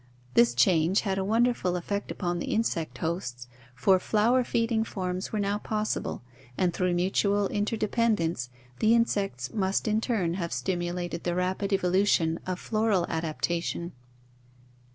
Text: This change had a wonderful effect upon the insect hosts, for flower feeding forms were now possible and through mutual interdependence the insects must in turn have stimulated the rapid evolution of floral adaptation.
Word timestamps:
This 0.33 0.55
change 0.55 1.01
had 1.01 1.19
a 1.19 1.23
wonderful 1.23 1.75
effect 1.75 2.09
upon 2.09 2.39
the 2.39 2.51
insect 2.55 2.97
hosts, 2.97 3.47
for 3.75 3.99
flower 3.99 4.43
feeding 4.43 4.83
forms 4.83 5.31
were 5.31 5.37
now 5.39 5.59
possible 5.59 6.23
and 6.57 6.73
through 6.73 6.95
mutual 6.95 7.47
interdependence 7.49 8.49
the 8.79 8.95
insects 8.95 9.53
must 9.53 9.87
in 9.87 10.01
turn 10.01 10.33
have 10.41 10.51
stimulated 10.53 11.23
the 11.23 11.35
rapid 11.35 11.71
evolution 11.71 12.39
of 12.47 12.57
floral 12.59 13.05
adaptation. 13.09 13.91